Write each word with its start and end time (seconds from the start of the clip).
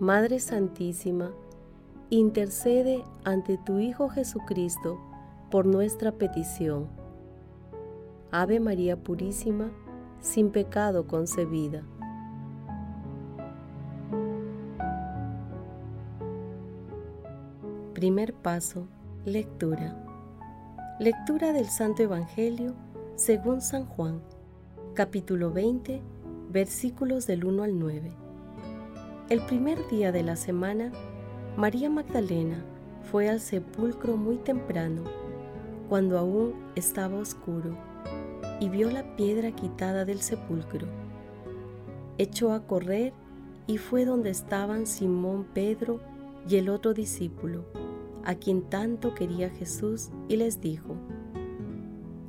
Madre 0.00 0.38
Santísima, 0.38 1.30
intercede 2.08 3.04
ante 3.22 3.58
tu 3.58 3.80
Hijo 3.80 4.08
Jesucristo 4.08 4.98
por 5.50 5.66
nuestra 5.66 6.12
petición. 6.12 6.88
Ave 8.30 8.60
María 8.60 8.96
Purísima, 8.96 9.70
sin 10.22 10.52
pecado 10.52 11.06
concebida. 11.06 11.84
Primer 17.92 18.32
paso, 18.32 18.88
lectura. 19.26 20.02
Lectura 20.98 21.52
del 21.52 21.66
Santo 21.66 22.02
Evangelio 22.02 22.74
según 23.16 23.60
San 23.60 23.84
Juan, 23.84 24.22
capítulo 24.94 25.52
20, 25.52 26.00
versículos 26.48 27.26
del 27.26 27.44
1 27.44 27.64
al 27.64 27.78
9. 27.78 28.19
El 29.30 29.42
primer 29.42 29.86
día 29.86 30.10
de 30.10 30.24
la 30.24 30.34
semana, 30.34 30.90
María 31.56 31.88
Magdalena 31.88 32.64
fue 33.12 33.28
al 33.28 33.38
sepulcro 33.38 34.16
muy 34.16 34.38
temprano, 34.38 35.04
cuando 35.88 36.18
aún 36.18 36.54
estaba 36.74 37.16
oscuro, 37.16 37.76
y 38.58 38.68
vio 38.68 38.90
la 38.90 39.14
piedra 39.14 39.52
quitada 39.52 40.04
del 40.04 40.20
sepulcro. 40.20 40.88
Echó 42.18 42.52
a 42.52 42.66
correr 42.66 43.12
y 43.68 43.78
fue 43.78 44.04
donde 44.04 44.30
estaban 44.30 44.84
Simón 44.84 45.46
Pedro 45.54 46.00
y 46.48 46.56
el 46.56 46.68
otro 46.68 46.92
discípulo, 46.92 47.66
a 48.24 48.34
quien 48.34 48.62
tanto 48.62 49.14
quería 49.14 49.48
Jesús, 49.48 50.10
y 50.26 50.38
les 50.38 50.60
dijo, 50.60 50.96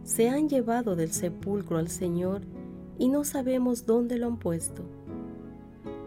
Se 0.03 0.29
han 0.29 0.47
llevado 0.47 0.95
del 0.95 1.11
sepulcro 1.11 1.79
al 1.79 1.87
Señor 1.87 2.41
y 2.99 3.09
no 3.09 3.23
sabemos 3.23 3.87
dónde 3.87 4.19
lo 4.19 4.27
han 4.27 4.37
puesto. 4.37 4.83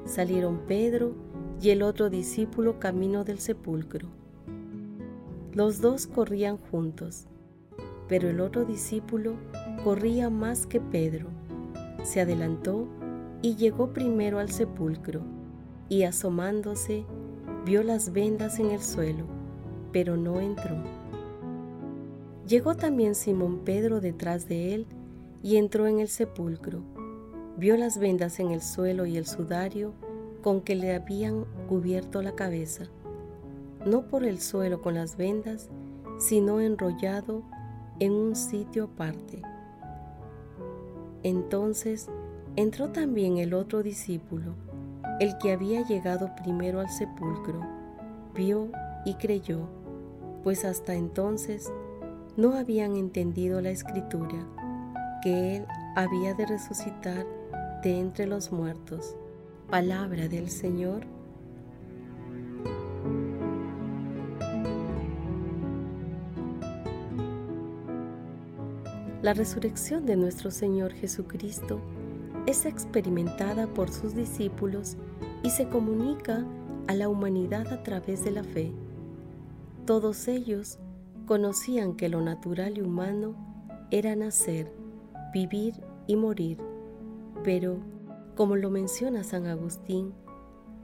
Salieron 0.05 0.59
Pedro 0.67 1.15
y 1.63 1.71
el 1.71 1.83
otro 1.83 2.11
discípulo 2.11 2.79
camino 2.79 3.25
del 3.25 3.39
sepulcro. 3.39 4.09
Los 5.53 5.81
dos 5.81 6.07
corrían 6.07 6.59
juntos, 6.59 7.27
pero 8.07 8.29
el 8.29 8.41
otro 8.41 8.67
discípulo 8.67 9.37
corría 9.83 10.29
más 10.29 10.67
que 10.67 10.79
Pedro. 10.79 11.29
Se 12.03 12.21
adelantó 12.21 12.87
y 13.41 13.57
llegó 13.57 13.95
primero 13.95 14.39
al 14.39 14.51
sepulcro, 14.51 15.23
y 15.89 16.03
asomándose 16.03 17.07
vio 17.65 17.83
las 17.83 18.13
vendas 18.13 18.59
en 18.59 18.73
el 18.73 18.83
suelo, 18.83 19.25
pero 19.91 20.19
no 20.19 20.39
entró. 20.39 20.77
Llegó 22.47 22.75
también 22.75 23.15
Simón 23.15 23.61
Pedro 23.65 24.03
detrás 24.03 24.49
de 24.49 24.75
él 24.75 24.87
y 25.43 25.57
entró 25.57 25.87
en 25.87 26.01
el 26.01 26.09
sepulcro 26.09 26.83
Vio 27.57 27.77
las 27.77 27.99
vendas 27.99 28.41
en 28.41 28.51
el 28.51 28.61
suelo 28.61 29.07
y 29.07 29.17
el 29.17 29.27
sudario 29.27 29.93
con 30.43 30.61
que 30.61 30.75
le 30.75 30.95
habían 30.95 31.45
cubierto 31.69 32.21
la 32.21 32.35
cabeza, 32.35 32.85
no 33.87 34.09
por 34.09 34.25
el 34.25 34.41
suelo 34.41 34.83
con 34.83 34.95
las 34.95 35.17
vendas, 35.17 35.71
sino 36.19 36.61
enrollado 36.61 37.43
en 38.01 38.13
un 38.13 38.35
sitio 38.35 38.85
aparte. 38.85 39.41
Entonces 41.23 42.09
entró 42.57 42.91
también 42.91 43.39
el 43.39 43.55
otro 43.55 43.83
discípulo, 43.83 44.55
el 45.21 45.39
que 45.39 45.53
había 45.53 45.87
llegado 45.87 46.35
primero 46.35 46.81
al 46.81 46.91
sepulcro, 46.91 47.61
vio 48.35 48.69
y 49.05 49.15
creyó, 49.15 49.69
pues 50.43 50.65
hasta 50.65 50.95
entonces 50.95 51.73
no 52.37 52.55
habían 52.55 52.97
entendido 52.97 53.61
la 53.61 53.71
escritura, 53.71 54.45
que 55.23 55.57
él 55.57 55.67
había 55.95 56.35
de 56.35 56.47
resucitar 56.47 57.25
entre 57.91 58.27
los 58.27 58.53
muertos. 58.53 59.17
Palabra 59.71 60.29
del 60.29 60.49
Señor. 60.49 61.07
La 69.23 69.33
resurrección 69.33 70.05
de 70.07 70.17
nuestro 70.17 70.51
Señor 70.51 70.93
Jesucristo 70.93 71.81
es 72.47 72.67
experimentada 72.67 73.67
por 73.67 73.91
sus 73.91 74.15
discípulos 74.15 74.97
y 75.43 75.51
se 75.51 75.69
comunica 75.69 76.45
a 76.87 76.95
la 76.95 77.09
humanidad 77.09 77.73
a 77.73 77.83
través 77.83 78.25
de 78.25 78.31
la 78.31 78.45
fe. 78.45 78.73
Todos 79.87 80.29
ellos 80.29 80.79
conocían 81.27 81.95
que 81.97 82.09
lo 82.09 82.21
natural 82.21 82.77
y 82.77 82.83
humano 82.83 83.35
era 83.91 84.15
nacer, 84.15 84.71
vivir 85.33 85.75
y 86.07 86.17
morir 86.17 86.74
pero, 87.45 87.79
como 88.35 88.57
lo 88.57 88.71
menciona 88.71 89.23
San 89.23 89.47
Agustín, 89.47 90.15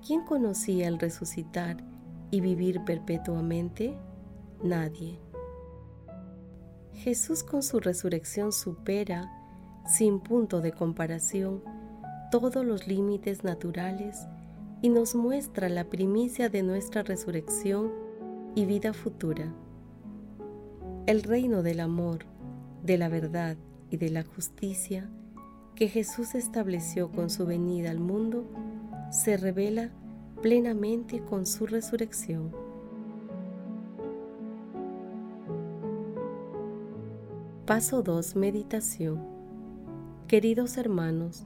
¿quién 0.06 0.24
conocía 0.24 0.86
el 0.86 0.98
resucitar 0.98 1.78
y 2.30 2.40
vivir 2.40 2.84
perpetuamente? 2.84 3.96
Nadie. 4.62 5.18
Jesús 6.92 7.42
con 7.42 7.62
su 7.62 7.80
resurrección 7.80 8.52
supera, 8.52 9.32
sin 9.86 10.20
punto 10.20 10.60
de 10.60 10.72
comparación, 10.72 11.62
todos 12.30 12.64
los 12.64 12.86
límites 12.86 13.42
naturales 13.42 14.28
y 14.82 14.90
nos 14.90 15.14
muestra 15.14 15.68
la 15.68 15.84
primicia 15.84 16.50
de 16.50 16.62
nuestra 16.62 17.02
resurrección 17.02 17.90
y 18.54 18.66
vida 18.66 18.92
futura. 18.92 19.52
El 21.06 21.22
reino 21.22 21.62
del 21.62 21.80
amor, 21.80 22.26
de 22.84 22.98
la 22.98 23.08
verdad 23.08 23.56
y 23.90 23.96
de 23.96 24.10
la 24.10 24.22
justicia 24.22 25.10
que 25.74 25.88
Jesús 25.88 26.34
estableció 26.34 27.10
con 27.10 27.30
su 27.30 27.46
venida 27.46 27.90
al 27.90 28.00
mundo 28.00 28.44
se 29.10 29.36
revela 29.36 29.90
plenamente 30.42 31.20
con 31.20 31.46
su 31.46 31.66
resurrección. 31.66 32.52
Paso 37.66 38.02
2. 38.02 38.36
Meditación. 38.36 39.20
Queridos 40.26 40.76
hermanos, 40.76 41.44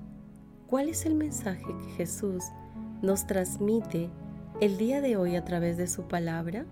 ¿cuál 0.66 0.88
es 0.88 1.06
el 1.06 1.14
mensaje 1.14 1.66
que 1.66 1.90
Jesús 1.96 2.44
nos 3.02 3.26
transmite 3.26 4.10
el 4.60 4.78
día 4.78 5.00
de 5.00 5.16
hoy 5.16 5.36
a 5.36 5.44
través 5.44 5.76
de 5.76 5.86
su 5.86 6.04
palabra? 6.04 6.66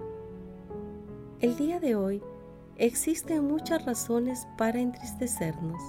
El 1.41 1.57
día 1.57 1.81
de 1.81 1.97
hoy 1.97 2.23
existen 2.77 3.47
muchas 3.47 3.85
razones 3.85 4.47
para 4.57 4.81
entristecernos 4.81 5.83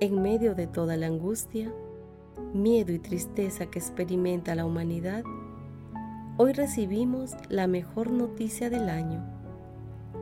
en 0.00 0.22
medio 0.22 0.54
de 0.54 0.66
toda 0.66 0.96
la 0.96 1.06
angustia, 1.06 1.72
miedo 2.54 2.92
y 2.92 3.00
tristeza 3.00 3.66
que 3.66 3.80
experimenta 3.80 4.54
la 4.54 4.64
humanidad, 4.64 5.24
hoy 6.36 6.52
recibimos 6.52 7.34
la 7.48 7.66
mejor 7.66 8.12
noticia 8.12 8.70
del 8.70 8.88
año. 8.88 9.24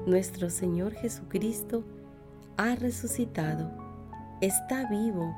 Nuestro 0.06 0.48
Señor 0.48 0.94
Jesucristo 0.94 1.84
ha 2.56 2.74
resucitado, 2.74 3.70
está 4.40 4.88
vivo, 4.88 5.34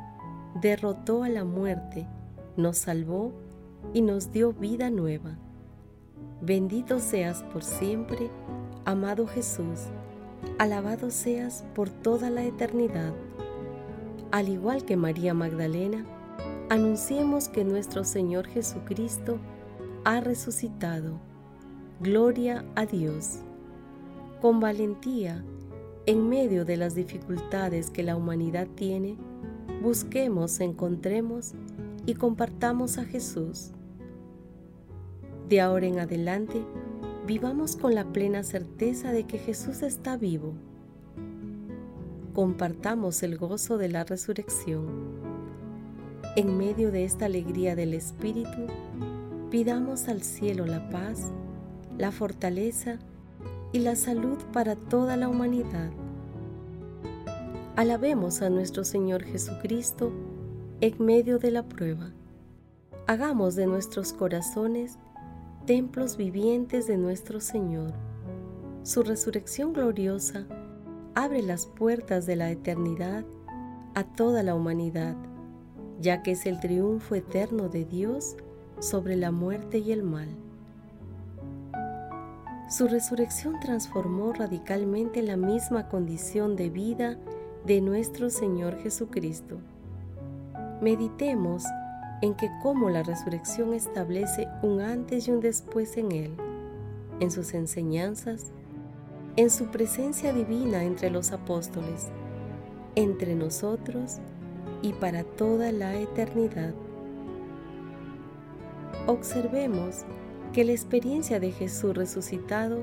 derrotó 0.60 1.24
a 1.24 1.28
la 1.28 1.44
muerte, 1.44 2.06
nos 2.56 2.78
salvó 2.78 3.32
y 3.92 4.02
nos 4.02 4.30
dio 4.30 4.52
vida 4.52 4.88
nueva. 4.88 5.36
Bendito 6.40 7.00
seas 7.00 7.42
por 7.42 7.64
siempre, 7.64 8.30
amado 8.84 9.26
Jesús, 9.26 9.88
alabado 10.58 11.10
seas 11.10 11.64
por 11.74 11.90
toda 11.90 12.30
la 12.30 12.44
eternidad. 12.44 13.12
Al 14.30 14.50
igual 14.50 14.84
que 14.84 14.96
María 14.96 15.32
Magdalena, 15.32 16.04
anunciemos 16.68 17.48
que 17.48 17.64
nuestro 17.64 18.04
Señor 18.04 18.46
Jesucristo 18.46 19.38
ha 20.04 20.20
resucitado. 20.20 21.18
Gloria 22.00 22.62
a 22.74 22.84
Dios. 22.84 23.38
Con 24.42 24.60
valentía, 24.60 25.42
en 26.04 26.28
medio 26.28 26.66
de 26.66 26.76
las 26.76 26.94
dificultades 26.94 27.90
que 27.90 28.02
la 28.02 28.16
humanidad 28.16 28.68
tiene, 28.74 29.16
busquemos, 29.82 30.60
encontremos 30.60 31.54
y 32.04 32.12
compartamos 32.12 32.98
a 32.98 33.04
Jesús. 33.04 33.72
De 35.48 35.62
ahora 35.62 35.86
en 35.86 36.00
adelante, 36.00 36.62
vivamos 37.26 37.76
con 37.76 37.94
la 37.94 38.04
plena 38.12 38.42
certeza 38.42 39.10
de 39.10 39.24
que 39.24 39.38
Jesús 39.38 39.82
está 39.82 40.18
vivo. 40.18 40.52
Compartamos 42.38 43.24
el 43.24 43.36
gozo 43.36 43.78
de 43.78 43.88
la 43.88 44.04
resurrección. 44.04 44.86
En 46.36 46.56
medio 46.56 46.92
de 46.92 47.04
esta 47.04 47.24
alegría 47.24 47.74
del 47.74 47.94
Espíritu, 47.94 48.68
pidamos 49.50 50.06
al 50.06 50.22
cielo 50.22 50.64
la 50.64 50.88
paz, 50.88 51.32
la 51.96 52.12
fortaleza 52.12 53.00
y 53.72 53.80
la 53.80 53.96
salud 53.96 54.38
para 54.52 54.76
toda 54.76 55.16
la 55.16 55.28
humanidad. 55.28 55.90
Alabemos 57.74 58.40
a 58.40 58.50
nuestro 58.50 58.84
Señor 58.84 59.24
Jesucristo 59.24 60.12
en 60.80 60.94
medio 61.04 61.40
de 61.40 61.50
la 61.50 61.64
prueba. 61.64 62.12
Hagamos 63.08 63.56
de 63.56 63.66
nuestros 63.66 64.12
corazones 64.12 64.96
templos 65.66 66.16
vivientes 66.16 66.86
de 66.86 66.98
nuestro 66.98 67.40
Señor. 67.40 67.94
Su 68.84 69.02
resurrección 69.02 69.72
gloriosa 69.72 70.46
abre 71.18 71.42
las 71.42 71.66
puertas 71.66 72.26
de 72.26 72.36
la 72.36 72.48
eternidad 72.48 73.24
a 73.96 74.04
toda 74.04 74.44
la 74.44 74.54
humanidad, 74.54 75.16
ya 76.00 76.22
que 76.22 76.30
es 76.30 76.46
el 76.46 76.60
triunfo 76.60 77.16
eterno 77.16 77.68
de 77.68 77.84
Dios 77.84 78.36
sobre 78.78 79.16
la 79.16 79.32
muerte 79.32 79.78
y 79.78 79.90
el 79.90 80.04
mal. 80.04 80.28
Su 82.70 82.86
resurrección 82.86 83.58
transformó 83.58 84.32
radicalmente 84.32 85.20
la 85.22 85.36
misma 85.36 85.88
condición 85.88 86.54
de 86.54 86.70
vida 86.70 87.16
de 87.66 87.80
nuestro 87.80 88.30
Señor 88.30 88.78
Jesucristo. 88.78 89.58
Meditemos 90.80 91.64
en 92.22 92.36
que 92.36 92.48
cómo 92.62 92.90
la 92.90 93.02
resurrección 93.02 93.74
establece 93.74 94.46
un 94.62 94.80
antes 94.80 95.26
y 95.26 95.32
un 95.32 95.40
después 95.40 95.96
en 95.96 96.12
Él, 96.12 96.30
en 97.18 97.32
sus 97.32 97.54
enseñanzas, 97.54 98.52
en 99.38 99.50
su 99.50 99.66
presencia 99.66 100.32
divina 100.32 100.82
entre 100.82 101.10
los 101.10 101.30
apóstoles, 101.30 102.08
entre 102.96 103.36
nosotros 103.36 104.16
y 104.82 104.94
para 104.94 105.22
toda 105.22 105.70
la 105.70 105.94
eternidad. 105.94 106.74
Observemos 109.06 110.02
que 110.52 110.64
la 110.64 110.72
experiencia 110.72 111.38
de 111.38 111.52
Jesús 111.52 111.96
resucitado 111.96 112.78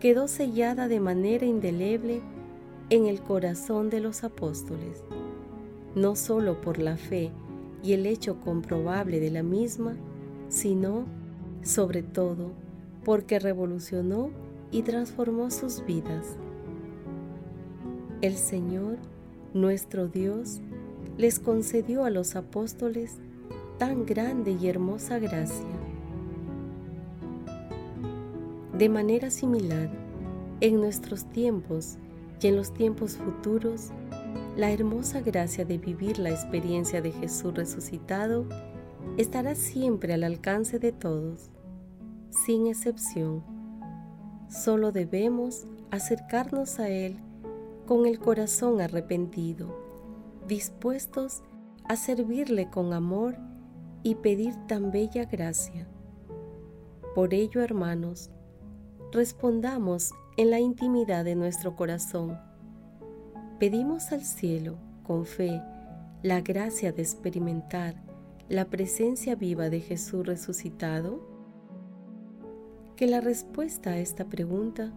quedó 0.00 0.26
sellada 0.26 0.88
de 0.88 0.98
manera 0.98 1.46
indeleble 1.46 2.20
en 2.90 3.06
el 3.06 3.20
corazón 3.20 3.88
de 3.88 4.00
los 4.00 4.24
apóstoles, 4.24 5.04
no 5.94 6.16
solo 6.16 6.60
por 6.60 6.78
la 6.78 6.96
fe 6.96 7.30
y 7.84 7.92
el 7.92 8.06
hecho 8.06 8.40
comprobable 8.40 9.20
de 9.20 9.30
la 9.30 9.44
misma, 9.44 9.94
sino, 10.48 11.04
sobre 11.62 12.02
todo, 12.02 12.50
porque 13.04 13.38
revolucionó 13.38 14.30
y 14.70 14.82
transformó 14.82 15.50
sus 15.50 15.84
vidas. 15.84 16.36
El 18.20 18.36
Señor, 18.36 18.96
nuestro 19.54 20.08
Dios, 20.08 20.60
les 21.18 21.38
concedió 21.38 22.04
a 22.04 22.10
los 22.10 22.36
apóstoles 22.36 23.16
tan 23.78 24.06
grande 24.06 24.56
y 24.60 24.68
hermosa 24.68 25.18
gracia 25.18 25.66
de 28.78 28.90
manera 28.90 29.30
similar, 29.30 29.88
en 30.60 30.80
nuestros 30.80 31.24
tiempos 31.24 31.96
y 32.42 32.48
en 32.48 32.56
los 32.56 32.74
tiempos 32.74 33.16
futuros, 33.16 33.90
la 34.54 34.70
hermosa 34.70 35.22
gracia 35.22 35.64
de 35.64 35.78
vivir 35.78 36.18
la 36.18 36.28
experiencia 36.28 37.00
de 37.00 37.10
Jesús 37.12 37.54
resucitado 37.54 38.46
estará 39.16 39.54
siempre 39.54 40.12
al 40.12 40.24
alcance 40.24 40.78
de 40.78 40.92
todos, 40.92 41.48
sin 42.28 42.66
excepción. 42.66 43.55
Solo 44.48 44.92
debemos 44.92 45.66
acercarnos 45.90 46.78
a 46.78 46.88
Él 46.88 47.18
con 47.86 48.06
el 48.06 48.18
corazón 48.18 48.80
arrepentido, 48.80 49.76
dispuestos 50.46 51.42
a 51.84 51.96
servirle 51.96 52.68
con 52.70 52.92
amor 52.92 53.36
y 54.02 54.16
pedir 54.16 54.54
tan 54.66 54.90
bella 54.90 55.24
gracia. 55.24 55.88
Por 57.14 57.32
ello, 57.34 57.62
hermanos, 57.62 58.30
respondamos 59.12 60.12
en 60.36 60.50
la 60.50 60.60
intimidad 60.60 61.24
de 61.24 61.34
nuestro 61.34 61.76
corazón. 61.76 62.38
Pedimos 63.58 64.12
al 64.12 64.22
cielo, 64.22 64.76
con 65.02 65.24
fe, 65.24 65.62
la 66.22 66.40
gracia 66.40 66.92
de 66.92 67.02
experimentar 67.02 67.94
la 68.48 68.66
presencia 68.66 69.34
viva 69.34 69.70
de 69.70 69.80
Jesús 69.80 70.24
resucitado. 70.24 71.35
Que 72.96 73.06
la 73.06 73.20
respuesta 73.20 73.90
a 73.90 73.98
esta 73.98 74.24
pregunta 74.24 74.90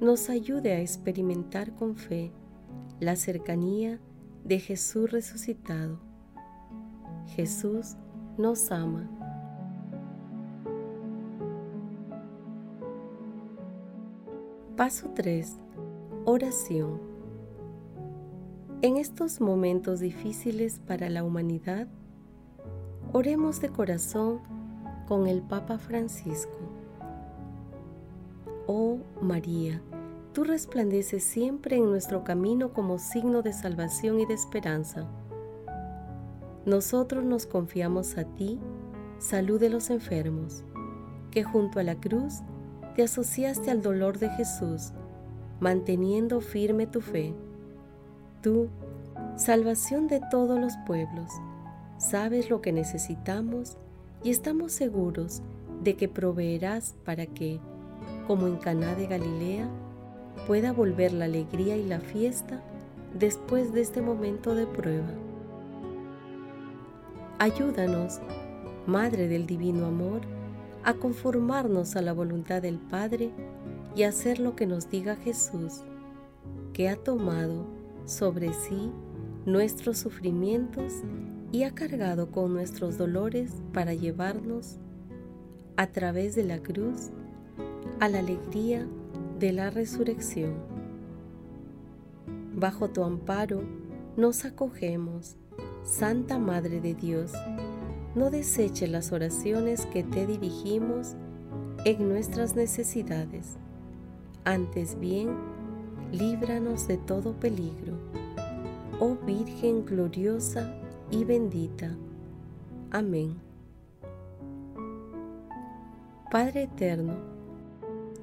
nos 0.00 0.30
ayude 0.30 0.72
a 0.72 0.80
experimentar 0.80 1.74
con 1.74 1.96
fe 1.96 2.30
la 3.00 3.16
cercanía 3.16 3.98
de 4.44 4.60
Jesús 4.60 5.10
resucitado. 5.10 5.98
Jesús 7.34 7.96
nos 8.38 8.70
ama. 8.70 9.10
Paso 14.76 15.10
3. 15.16 15.56
Oración. 16.26 17.00
En 18.80 18.96
estos 18.96 19.40
momentos 19.40 19.98
difíciles 19.98 20.80
para 20.86 21.10
la 21.10 21.24
humanidad, 21.24 21.88
oremos 23.12 23.60
de 23.60 23.70
corazón 23.70 24.40
con 25.08 25.26
el 25.26 25.42
Papa 25.42 25.78
Francisco. 25.78 26.79
Oh 28.72 29.00
María, 29.20 29.82
tú 30.32 30.44
resplandeces 30.44 31.24
siempre 31.24 31.74
en 31.74 31.90
nuestro 31.90 32.22
camino 32.22 32.72
como 32.72 33.00
signo 33.00 33.42
de 33.42 33.52
salvación 33.52 34.20
y 34.20 34.26
de 34.26 34.34
esperanza. 34.34 35.08
Nosotros 36.66 37.24
nos 37.24 37.46
confiamos 37.46 38.16
a 38.16 38.22
ti, 38.22 38.60
salud 39.18 39.58
de 39.58 39.70
los 39.70 39.90
enfermos, 39.90 40.62
que 41.32 41.42
junto 41.42 41.80
a 41.80 41.82
la 41.82 41.96
cruz 41.96 42.42
te 42.94 43.02
asociaste 43.02 43.72
al 43.72 43.82
dolor 43.82 44.20
de 44.20 44.30
Jesús, 44.30 44.92
manteniendo 45.58 46.40
firme 46.40 46.86
tu 46.86 47.00
fe. 47.00 47.34
Tú, 48.40 48.68
salvación 49.34 50.06
de 50.06 50.20
todos 50.30 50.60
los 50.60 50.74
pueblos, 50.86 51.32
sabes 51.98 52.50
lo 52.50 52.60
que 52.62 52.70
necesitamos 52.70 53.78
y 54.22 54.30
estamos 54.30 54.70
seguros 54.70 55.42
de 55.82 55.96
que 55.96 56.08
proveerás 56.08 56.94
para 57.04 57.26
que, 57.26 57.58
como 58.30 58.46
en 58.46 58.58
Caná 58.58 58.94
de 58.94 59.08
Galilea, 59.08 59.68
pueda 60.46 60.72
volver 60.72 61.12
la 61.12 61.24
alegría 61.24 61.76
y 61.76 61.84
la 61.84 61.98
fiesta 61.98 62.62
después 63.18 63.72
de 63.72 63.80
este 63.80 64.02
momento 64.02 64.54
de 64.54 64.68
prueba. 64.68 65.10
Ayúdanos, 67.40 68.20
Madre 68.86 69.26
del 69.26 69.48
Divino 69.48 69.84
Amor, 69.84 70.20
a 70.84 70.94
conformarnos 70.94 71.96
a 71.96 72.02
la 72.02 72.12
voluntad 72.12 72.62
del 72.62 72.78
Padre 72.78 73.32
y 73.96 74.04
hacer 74.04 74.38
lo 74.38 74.54
que 74.54 74.68
nos 74.68 74.88
diga 74.88 75.16
Jesús, 75.16 75.82
que 76.72 76.88
ha 76.88 76.94
tomado 76.94 77.66
sobre 78.04 78.52
sí 78.52 78.92
nuestros 79.44 79.98
sufrimientos 79.98 81.02
y 81.50 81.64
ha 81.64 81.74
cargado 81.74 82.30
con 82.30 82.52
nuestros 82.52 82.96
dolores 82.96 83.50
para 83.72 83.92
llevarnos 83.92 84.76
a 85.76 85.88
través 85.88 86.36
de 86.36 86.44
la 86.44 86.60
cruz 86.60 87.10
a 88.00 88.08
la 88.08 88.20
alegría 88.20 88.86
de 89.38 89.52
la 89.52 89.68
resurrección. 89.70 90.54
Bajo 92.54 92.88
tu 92.88 93.04
amparo 93.04 93.62
nos 94.16 94.44
acogemos, 94.46 95.36
Santa 95.84 96.38
Madre 96.38 96.80
de 96.80 96.94
Dios 96.94 97.32
no 98.14 98.30
deseche 98.30 98.88
las 98.88 99.12
oraciones 99.12 99.86
que 99.86 100.02
te 100.02 100.26
dirigimos 100.26 101.14
en 101.84 102.08
nuestras 102.08 102.56
necesidades. 102.56 103.58
Antes 104.44 104.98
bien, 104.98 105.30
líbranos 106.10 106.88
de 106.88 106.96
todo 106.96 107.34
peligro. 107.34 107.94
Oh 108.98 109.14
Virgen 109.26 109.84
gloriosa 109.84 110.74
y 111.10 111.24
bendita. 111.24 111.94
Amén. 112.90 113.36
Padre 116.30 116.64
eterno, 116.64 117.39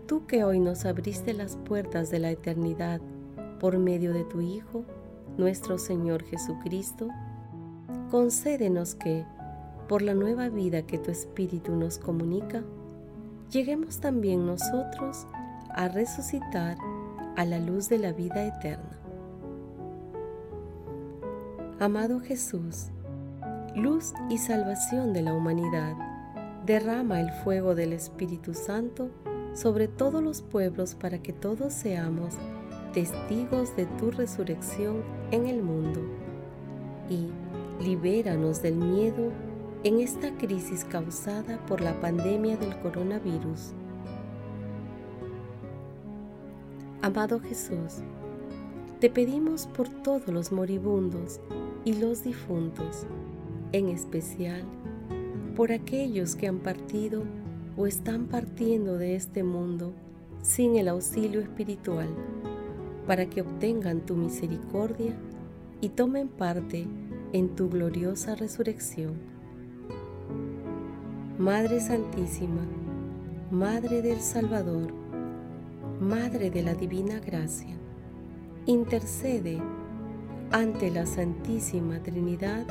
tú 0.08 0.26
que 0.26 0.46
hoy 0.46 0.60
nos 0.60 0.86
abriste 0.86 1.34
las 1.34 1.58
puertas 1.58 2.10
de 2.10 2.20
la 2.20 2.32
eternidad 2.32 3.02
por 3.60 3.78
medio 3.78 4.14
de 4.14 4.24
tu 4.24 4.40
Hijo, 4.40 4.86
nuestro 5.38 5.78
Señor 5.78 6.24
Jesucristo, 6.24 7.10
concédenos 8.10 8.96
que, 8.96 9.26
por 9.90 10.02
la 10.02 10.14
nueva 10.14 10.48
vida 10.48 10.84
que 10.84 10.98
tu 10.98 11.12
Espíritu 11.12 11.76
nos 11.76 12.00
comunica, 12.00 12.64
lleguemos 13.52 14.00
también 14.00 14.46
nosotros 14.46 15.28
a 15.70 15.90
resucitar 15.90 16.78
a 17.36 17.44
la 17.44 17.60
luz 17.60 17.90
de 17.90 18.00
la 18.00 18.14
vida 18.14 18.46
eterna. 18.46 18.98
Amado 21.80 22.22
Jesús, 22.22 22.88
luz 23.76 24.14
y 24.30 24.38
salvación 24.38 25.12
de 25.12 25.22
la 25.22 25.34
humanidad, 25.34 25.96
derrama 26.66 27.20
el 27.20 27.30
fuego 27.44 27.76
del 27.76 27.92
Espíritu 27.94 28.54
Santo 28.54 29.12
sobre 29.58 29.88
todos 29.88 30.22
los 30.22 30.44
pueblos 30.44 30.94
para 30.94 31.18
que 31.18 31.34
todos 31.34 31.74
seamos 31.74 32.36
testigos 32.94 33.76
de 33.76 33.88
tu 33.98 34.12
resurrección 34.12 35.02
en 35.32 35.48
el 35.48 35.64
mundo 35.64 36.00
y 37.10 37.30
libéranos 37.84 38.62
del 38.62 38.76
miedo 38.76 39.32
en 39.84 40.00
esta 40.00 40.32
crisis 40.38 40.86
causada 40.86 41.58
por 41.66 41.82
la 41.82 42.00
pandemia 42.00 42.56
del 42.58 42.78
coronavirus. 42.82 43.72
Amado 47.02 47.40
Jesús, 47.40 48.04
te 49.00 49.10
pedimos 49.10 49.66
por 49.66 49.90
todos 49.90 50.28
los 50.28 50.52
moribundos 50.52 51.40
y 51.84 51.94
los 51.94 52.24
difuntos, 52.24 53.08
en 53.72 53.90
especial 53.90 54.64
por 55.56 55.72
aquellos 55.72 56.36
que 56.36 56.48
han 56.48 56.60
partido 56.60 57.24
o 57.78 57.86
están 57.86 58.26
partiendo 58.26 58.98
de 58.98 59.16
este 59.16 59.44
mundo 59.44 59.94
sin 60.42 60.76
el 60.76 60.88
auxilio 60.88 61.40
espiritual, 61.40 62.10
para 63.06 63.28
que 63.28 63.42
obtengan 63.42 64.06
tu 64.06 64.16
misericordia 64.16 65.14
y 65.80 65.90
tomen 65.90 66.28
parte 66.28 66.88
en 67.34 67.56
tu 67.56 67.70
gloriosa 67.70 68.36
resurrección. 68.36 69.14
Madre 71.38 71.80
Santísima, 71.80 72.66
Madre 73.52 74.02
del 74.02 74.20
Salvador, 74.22 74.92
Madre 76.02 76.50
de 76.50 76.64
la 76.64 76.74
Divina 76.74 77.20
Gracia, 77.20 77.76
intercede 78.66 79.62
ante 80.52 80.90
la 80.90 81.06
Santísima 81.06 82.02
Trinidad 82.02 82.66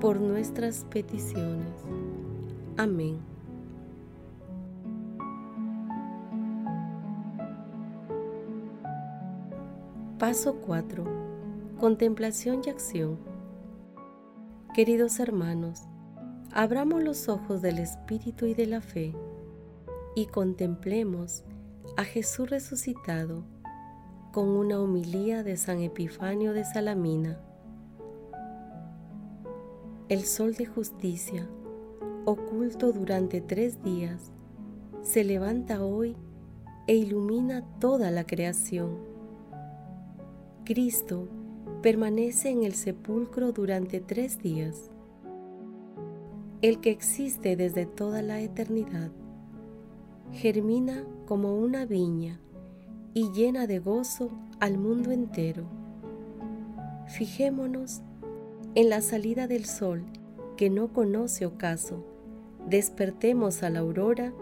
por 0.00 0.20
nuestras 0.20 0.84
peticiones. 0.84 1.72
Amén. 2.76 3.31
Paso 10.22 10.54
4. 10.64 11.04
Contemplación 11.80 12.60
y 12.64 12.70
acción. 12.70 13.18
Queridos 14.72 15.18
hermanos, 15.18 15.80
abramos 16.52 17.02
los 17.02 17.28
ojos 17.28 17.60
del 17.60 17.80
Espíritu 17.80 18.46
y 18.46 18.54
de 18.54 18.66
la 18.66 18.80
fe 18.80 19.16
y 20.14 20.26
contemplemos 20.26 21.42
a 21.96 22.04
Jesús 22.04 22.48
resucitado 22.50 23.42
con 24.30 24.48
una 24.50 24.78
homilía 24.78 25.42
de 25.42 25.56
San 25.56 25.80
Epifanio 25.80 26.52
de 26.52 26.64
Salamina. 26.66 27.40
El 30.08 30.22
sol 30.22 30.54
de 30.54 30.66
justicia, 30.66 31.48
oculto 32.26 32.92
durante 32.92 33.40
tres 33.40 33.82
días, 33.82 34.30
se 35.02 35.24
levanta 35.24 35.84
hoy 35.84 36.16
e 36.86 36.94
ilumina 36.94 37.64
toda 37.80 38.12
la 38.12 38.22
creación. 38.22 39.11
Cristo 40.72 41.28
permanece 41.82 42.48
en 42.48 42.62
el 42.62 42.72
sepulcro 42.72 43.52
durante 43.52 44.00
tres 44.00 44.38
días. 44.38 44.90
El 46.62 46.80
que 46.80 46.88
existe 46.88 47.56
desde 47.56 47.84
toda 47.84 48.22
la 48.22 48.40
eternidad, 48.40 49.10
germina 50.32 51.04
como 51.26 51.58
una 51.58 51.84
viña 51.84 52.40
y 53.12 53.30
llena 53.32 53.66
de 53.66 53.80
gozo 53.80 54.30
al 54.60 54.78
mundo 54.78 55.10
entero. 55.10 55.66
Fijémonos 57.06 58.00
en 58.74 58.88
la 58.88 59.02
salida 59.02 59.46
del 59.48 59.66
sol 59.66 60.06
que 60.56 60.70
no 60.70 60.90
conoce 60.94 61.44
ocaso. 61.44 62.02
Despertemos 62.66 63.62
a 63.62 63.68
la 63.68 63.80
aurora 63.80 64.32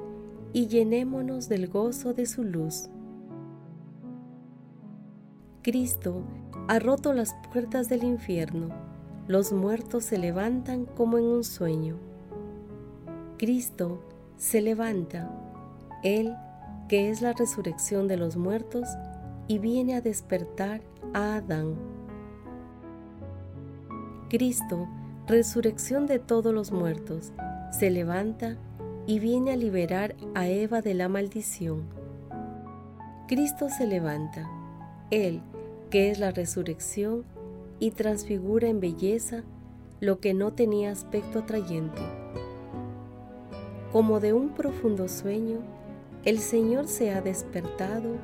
y 0.52 0.68
llenémonos 0.68 1.48
del 1.48 1.66
gozo 1.66 2.14
de 2.14 2.26
su 2.26 2.44
luz. 2.44 2.88
Cristo 5.62 6.22
ha 6.68 6.78
roto 6.78 7.12
las 7.12 7.34
puertas 7.52 7.88
del 7.88 8.04
infierno. 8.04 8.68
Los 9.26 9.52
muertos 9.52 10.04
se 10.04 10.18
levantan 10.18 10.86
como 10.86 11.18
en 11.18 11.24
un 11.24 11.44
sueño. 11.44 11.96
Cristo 13.38 14.02
se 14.36 14.60
levanta. 14.60 15.30
Él 16.02 16.34
que 16.90 17.08
es 17.08 17.22
la 17.22 17.32
resurrección 17.32 18.08
de 18.08 18.16
los 18.16 18.36
muertos, 18.36 18.88
y 19.46 19.60
viene 19.60 19.94
a 19.94 20.00
despertar 20.00 20.80
a 21.14 21.36
Adán. 21.36 21.76
Cristo, 24.28 24.88
resurrección 25.28 26.06
de 26.06 26.18
todos 26.18 26.52
los 26.52 26.72
muertos, 26.72 27.32
se 27.70 27.90
levanta 27.90 28.56
y 29.06 29.20
viene 29.20 29.52
a 29.52 29.56
liberar 29.56 30.16
a 30.34 30.48
Eva 30.48 30.82
de 30.82 30.94
la 30.94 31.08
maldición. 31.08 31.84
Cristo 33.28 33.68
se 33.68 33.86
levanta, 33.86 34.50
Él, 35.12 35.42
que 35.90 36.10
es 36.10 36.18
la 36.18 36.30
resurrección, 36.30 37.24
y 37.80 37.92
transfigura 37.92 38.68
en 38.68 38.78
belleza 38.78 39.42
lo 40.00 40.20
que 40.20 40.34
no 40.34 40.52
tenía 40.52 40.92
aspecto 40.92 41.40
atrayente. 41.40 42.00
Como 43.90 44.20
de 44.20 44.32
un 44.32 44.50
profundo 44.50 45.08
sueño, 45.08 45.58
el 46.24 46.38
Señor 46.38 46.86
se 46.86 47.10
ha 47.10 47.22
despertado 47.22 48.16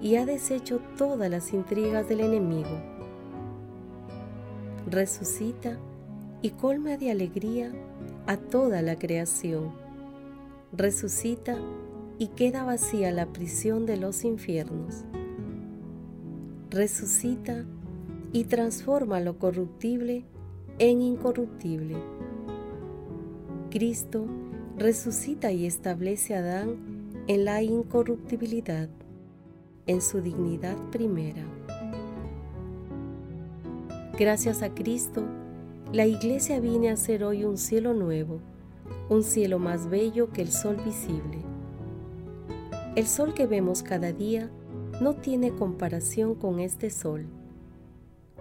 y 0.00 0.16
ha 0.16 0.26
deshecho 0.26 0.80
todas 0.96 1.30
las 1.30 1.52
intrigas 1.52 2.08
del 2.08 2.20
enemigo. 2.20 2.70
Resucita 4.86 5.78
y 6.42 6.50
colma 6.50 6.96
de 6.96 7.10
alegría 7.10 7.72
a 8.26 8.36
toda 8.36 8.82
la 8.82 8.96
creación. 8.96 9.72
Resucita 10.72 11.58
y 12.18 12.28
queda 12.28 12.64
vacía 12.64 13.10
la 13.10 13.26
prisión 13.26 13.86
de 13.86 13.96
los 13.96 14.24
infiernos. 14.24 15.04
Resucita 16.70 17.64
y 18.32 18.44
transforma 18.44 19.18
lo 19.18 19.40
corruptible 19.40 20.24
en 20.78 21.02
incorruptible. 21.02 21.96
Cristo 23.70 24.26
resucita 24.78 25.50
y 25.50 25.66
establece 25.66 26.36
a 26.36 26.38
Adán 26.38 26.76
en 27.26 27.44
la 27.44 27.60
incorruptibilidad, 27.64 28.88
en 29.88 30.00
su 30.00 30.20
dignidad 30.20 30.76
primera. 30.92 31.42
Gracias 34.16 34.62
a 34.62 34.72
Cristo, 34.72 35.24
la 35.92 36.06
Iglesia 36.06 36.60
viene 36.60 36.90
a 36.90 36.96
ser 36.96 37.24
hoy 37.24 37.42
un 37.42 37.58
cielo 37.58 37.94
nuevo, 37.94 38.38
un 39.08 39.24
cielo 39.24 39.58
más 39.58 39.90
bello 39.90 40.30
que 40.30 40.42
el 40.42 40.52
sol 40.52 40.76
visible. 40.84 41.38
El 42.94 43.08
sol 43.08 43.34
que 43.34 43.48
vemos 43.48 43.82
cada 43.82 44.12
día 44.12 44.52
no 45.00 45.14
tiene 45.14 45.52
comparación 45.52 46.34
con 46.34 46.60
este 46.60 46.90
sol. 46.90 47.26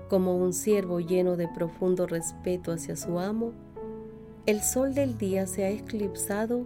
Como 0.10 0.38
un 0.38 0.54
siervo 0.54 1.00
lleno 1.00 1.38
de 1.38 1.48
profundo 1.48 2.06
respeto 2.06 2.72
hacia 2.72 2.96
su 2.96 3.20
amo, 3.20 3.54
el 4.46 4.62
sol 4.62 4.94
del 4.94 5.18
día 5.18 5.48
se 5.48 5.64
ha 5.64 5.70
eclipsado 5.70 6.66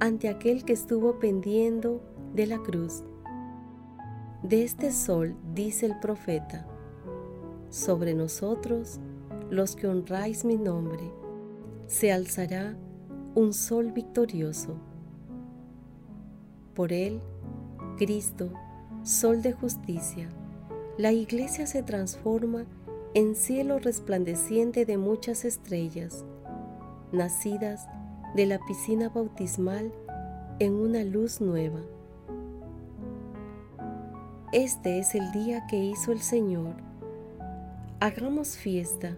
ante 0.00 0.28
aquel 0.28 0.64
que 0.64 0.72
estuvo 0.72 1.18
pendiendo 1.18 2.02
de 2.34 2.46
la 2.46 2.58
cruz. 2.58 3.04
De 4.42 4.64
este 4.64 4.90
sol 4.90 5.36
dice 5.54 5.86
el 5.86 5.98
profeta, 6.00 6.66
sobre 7.70 8.12
nosotros, 8.14 8.98
los 9.48 9.76
que 9.76 9.86
honráis 9.86 10.44
mi 10.44 10.56
nombre, 10.56 11.10
se 11.86 12.12
alzará 12.12 12.76
un 13.34 13.52
sol 13.52 13.92
victorioso. 13.92 14.74
Por 16.74 16.92
él, 16.92 17.20
Cristo, 17.96 18.52
sol 19.04 19.42
de 19.42 19.52
justicia, 19.52 20.28
la 20.96 21.12
iglesia 21.12 21.66
se 21.66 21.82
transforma 21.82 22.64
en 23.14 23.34
cielo 23.34 23.78
resplandeciente 23.78 24.84
de 24.86 24.96
muchas 24.96 25.44
estrellas, 25.44 26.24
nacidas 27.10 27.88
de 28.34 28.46
la 28.46 28.58
piscina 28.60 29.08
bautismal 29.08 29.92
en 30.60 30.74
una 30.74 31.02
luz 31.02 31.40
nueva. 31.40 31.80
Este 34.52 34.98
es 34.98 35.14
el 35.14 35.32
día 35.32 35.66
que 35.66 35.78
hizo 35.78 36.12
el 36.12 36.20
Señor. 36.20 36.74
Hagamos 38.00 38.56
fiesta 38.56 39.16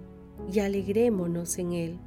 y 0.50 0.60
alegrémonos 0.60 1.58
en 1.58 1.72
Él, 1.72 1.98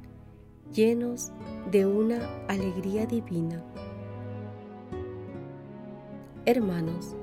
llenos 0.72 1.30
de 1.70 1.86
una 1.86 2.18
alegría 2.48 3.06
divina. 3.06 3.62
Hermanos, 6.44 7.14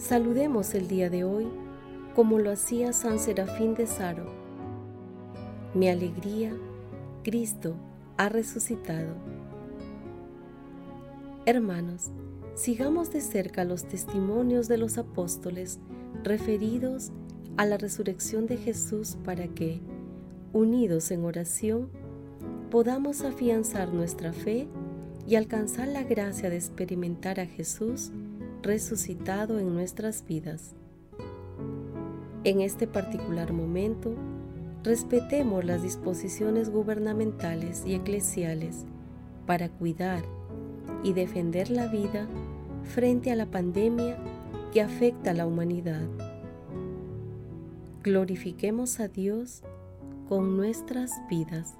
saludemos 0.00 0.74
el 0.74 0.88
día 0.88 1.10
de 1.10 1.24
hoy 1.24 1.46
como 2.14 2.38
lo 2.38 2.50
hacía 2.50 2.92
San 2.92 3.18
Serafín 3.18 3.74
de 3.74 3.86
Saro. 3.86 4.24
Mi 5.74 5.88
alegría, 5.88 6.52
Cristo, 7.22 7.74
ha 8.16 8.30
resucitado. 8.30 9.14
Hermanos, 11.44 12.10
sigamos 12.54 13.12
de 13.12 13.20
cerca 13.20 13.64
los 13.64 13.84
testimonios 13.84 14.68
de 14.68 14.78
los 14.78 14.96
apóstoles 14.96 15.78
referidos 16.24 17.12
a 17.58 17.66
la 17.66 17.76
resurrección 17.76 18.46
de 18.46 18.56
Jesús 18.56 19.18
para 19.22 19.48
que, 19.48 19.80
unidos 20.54 21.10
en 21.10 21.24
oración, 21.24 21.90
podamos 22.70 23.20
afianzar 23.20 23.92
nuestra 23.92 24.32
fe 24.32 24.66
y 25.26 25.36
alcanzar 25.36 25.88
la 25.88 26.04
gracia 26.04 26.48
de 26.48 26.56
experimentar 26.56 27.38
a 27.38 27.46
Jesús 27.46 28.12
resucitado 28.62 29.58
en 29.58 29.74
nuestras 29.74 30.24
vidas. 30.26 30.74
En 32.44 32.60
este 32.60 32.86
particular 32.86 33.52
momento, 33.52 34.14
respetemos 34.82 35.64
las 35.64 35.82
disposiciones 35.82 36.70
gubernamentales 36.70 37.84
y 37.86 37.94
eclesiales 37.94 38.86
para 39.46 39.68
cuidar 39.68 40.22
y 41.02 41.12
defender 41.12 41.70
la 41.70 41.86
vida 41.86 42.26
frente 42.84 43.30
a 43.30 43.36
la 43.36 43.46
pandemia 43.46 44.16
que 44.72 44.80
afecta 44.80 45.32
a 45.32 45.34
la 45.34 45.46
humanidad. 45.46 46.06
Glorifiquemos 48.02 49.00
a 49.00 49.08
Dios 49.08 49.62
con 50.28 50.56
nuestras 50.56 51.10
vidas. 51.28 51.79